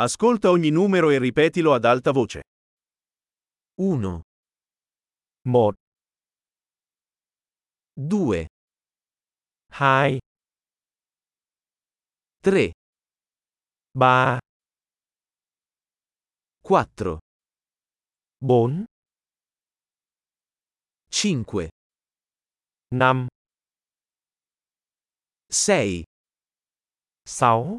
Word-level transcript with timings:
Ascolta 0.00 0.50
ogni 0.50 0.70
numero 0.70 1.10
e 1.10 1.18
ripetilo 1.18 1.74
ad 1.74 1.84
alta 1.84 2.12
voce. 2.12 2.42
1, 3.80 4.20
1, 5.42 5.72
2, 7.94 8.46
2, 8.46 8.46
3, 9.66 10.18
3, 12.40 12.70
4, 16.62 17.18
4, 18.38 18.84
5, 21.10 21.68
5, 22.94 23.28
6, 25.50 26.04
6, 27.26 27.78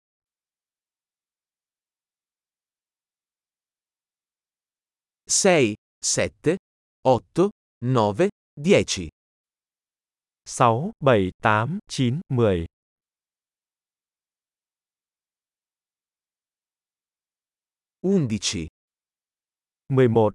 6, 5.31 5.75
7, 6.03 6.57
8, 7.05 7.49
9, 7.81 8.29
10, 8.57 9.09
6, 10.45 10.91
7, 11.01 11.31
8, 11.41 12.19
9, 12.29 12.65
10, 18.03 18.67
11, 18.67 18.67
11, 19.85 20.33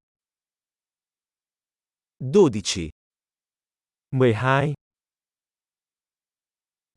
12, 2.20 2.90
12, 4.08 4.74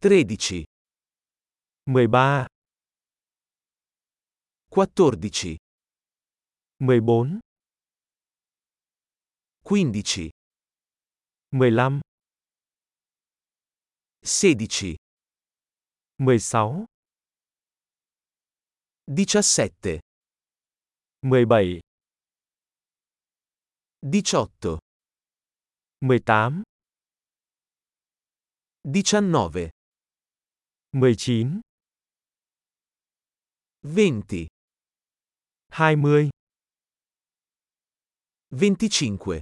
13, 0.01 0.65
13, 1.85 2.47
14, 4.71 5.57
14, 6.79 7.39
15, 9.69 10.31
15, 11.53 12.01
16, 14.23 14.97
16, 16.17 16.85
17, 19.07 19.99
17, 21.21 21.79
18, 24.01 24.79
18, 26.01 26.63
19, 28.83 29.69
19, 30.93 31.61
20, 33.83 34.47
20, 35.71 36.31
25, 38.51 39.41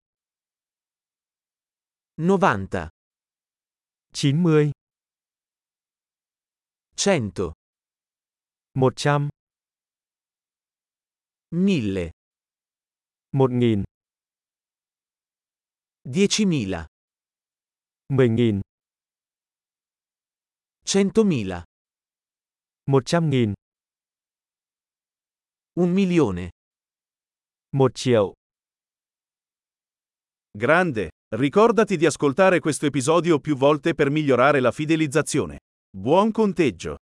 90, 2.23 2.91
90, 4.13 4.71
100, 6.95 7.53
100, 8.75 9.29
1000, 11.51 12.11
1000, 13.33 13.85
10.000, 16.05 16.85
10.000, 18.11 18.61
100.000, 20.85 21.63
100.000, 22.87 23.53
un 25.73 25.91
milione. 25.91 26.51
1 27.73 27.89
triệu. 27.95 28.33
Grande! 30.53 31.09
Ricordati 31.33 31.95
di 31.95 32.05
ascoltare 32.05 32.59
questo 32.59 32.87
episodio 32.87 33.39
più 33.39 33.55
volte 33.55 33.93
per 33.93 34.09
migliorare 34.09 34.59
la 34.59 34.71
fidelizzazione. 34.71 35.59
Buon 35.89 36.29
conteggio! 36.29 36.97